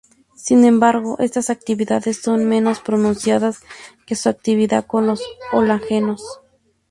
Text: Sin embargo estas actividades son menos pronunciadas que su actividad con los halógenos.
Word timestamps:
Sin 0.35 0.65
embargo 0.65 1.17
estas 1.19 1.51
actividades 1.51 2.19
son 2.23 2.45
menos 2.45 2.79
pronunciadas 2.79 3.59
que 4.07 4.15
su 4.15 4.29
actividad 4.29 4.87
con 4.87 5.05
los 5.05 5.21
halógenos. 5.51 6.39